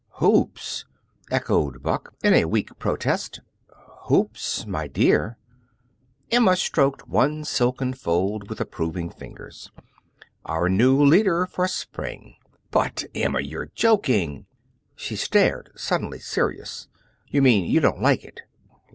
[0.13, 0.85] "Hoops!"
[1.29, 3.39] echoed Buck, in weak protest.
[4.07, 5.37] "Hoops, my DEAR!"
[6.31, 9.69] Emma stroked one silken fold with approving fingers.
[10.43, 12.37] "Our new leader for spring."
[12.71, 14.47] "But, Emma, you're joking!"
[14.95, 16.87] She stared, suddenly serious.
[17.27, 18.41] "You mean you don't like it!"